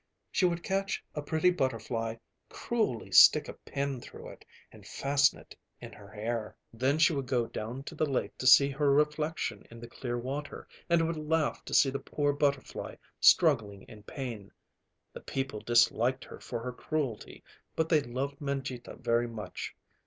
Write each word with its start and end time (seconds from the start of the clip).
She 0.31 0.47
would 0.47 0.63
catch 0.63 1.03
a 1.13 1.21
pretty 1.21 1.51
butterfly, 1.51 2.15
cruelly 2.49 3.11
stick 3.11 3.47
a 3.47 3.53
pin 3.53 4.01
through 4.01 4.29
it, 4.29 4.45
and 4.71 4.83
fasten 4.87 5.37
it 5.37 5.55
in 5.79 5.91
her 5.93 6.09
hair. 6.09 6.55
Then 6.73 6.97
she 6.97 7.13
would 7.13 7.27
go 7.27 7.45
down 7.45 7.83
to 7.83 7.93
the 7.93 8.07
lake 8.09 8.35
to 8.39 8.47
see 8.47 8.71
her 8.71 8.91
reflection 8.91 9.63
in 9.69 9.79
the 9.79 9.87
clear 9.87 10.17
water, 10.17 10.67
and 10.89 11.05
would 11.05 11.17
laugh 11.29 11.63
to 11.65 11.73
see 11.75 11.91
the 11.91 11.99
poor 11.99 12.33
butterfly 12.33 12.95
struggling 13.19 13.83
in 13.83 14.01
pain. 14.01 14.51
The 15.13 15.21
people 15.21 15.59
disliked 15.59 16.23
her 16.25 16.39
for 16.39 16.61
her 16.61 16.73
cruelty, 16.73 17.43
but 17.75 17.87
they 17.87 18.01
loved 18.01 18.41
Mangita 18.41 18.95
very 18.95 19.27
much. 19.27 19.75